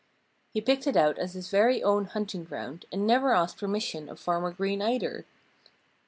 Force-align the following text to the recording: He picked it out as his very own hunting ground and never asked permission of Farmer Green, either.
He 0.51 0.61
picked 0.61 0.87
it 0.87 0.97
out 0.97 1.19
as 1.19 1.33
his 1.33 1.51
very 1.51 1.83
own 1.83 2.05
hunting 2.05 2.43
ground 2.43 2.85
and 2.91 3.05
never 3.05 3.33
asked 3.33 3.59
permission 3.59 4.09
of 4.09 4.19
Farmer 4.19 4.51
Green, 4.51 4.81
either. 4.81 5.27